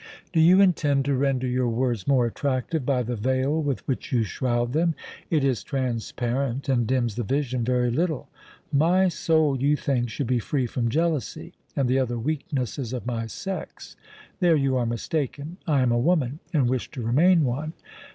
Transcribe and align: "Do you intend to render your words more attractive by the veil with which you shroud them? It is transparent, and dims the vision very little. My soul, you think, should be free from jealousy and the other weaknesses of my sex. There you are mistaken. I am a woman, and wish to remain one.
"Do 0.33 0.39
you 0.39 0.59
intend 0.61 1.05
to 1.05 1.13
render 1.13 1.45
your 1.45 1.69
words 1.69 2.07
more 2.07 2.25
attractive 2.25 2.83
by 2.83 3.03
the 3.03 3.15
veil 3.15 3.61
with 3.61 3.87
which 3.87 4.11
you 4.11 4.23
shroud 4.23 4.73
them? 4.73 4.95
It 5.29 5.43
is 5.43 5.61
transparent, 5.63 6.67
and 6.67 6.87
dims 6.87 7.17
the 7.17 7.23
vision 7.23 7.63
very 7.63 7.91
little. 7.91 8.27
My 8.73 9.09
soul, 9.09 9.61
you 9.61 9.75
think, 9.75 10.09
should 10.09 10.25
be 10.25 10.39
free 10.39 10.65
from 10.65 10.89
jealousy 10.89 11.53
and 11.75 11.87
the 11.87 11.99
other 11.99 12.17
weaknesses 12.17 12.93
of 12.93 13.05
my 13.05 13.27
sex. 13.27 13.95
There 14.39 14.55
you 14.55 14.75
are 14.75 14.87
mistaken. 14.87 15.57
I 15.67 15.81
am 15.81 15.91
a 15.91 15.99
woman, 15.99 16.39
and 16.51 16.67
wish 16.67 16.89
to 16.89 17.03
remain 17.03 17.43
one. 17.43 17.73